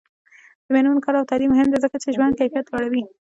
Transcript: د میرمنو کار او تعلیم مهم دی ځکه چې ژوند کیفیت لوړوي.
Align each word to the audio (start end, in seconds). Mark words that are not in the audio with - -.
د 0.65 0.67
میرمنو 0.73 1.03
کار 1.05 1.15
او 1.19 1.29
تعلیم 1.31 1.49
مهم 1.53 1.67
دی 1.69 1.77
ځکه 1.85 1.97
چې 2.03 2.13
ژوند 2.15 2.37
کیفیت 2.39 2.65
لوړوي. 2.69 3.03